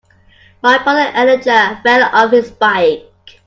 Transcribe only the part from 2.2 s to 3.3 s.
his bike.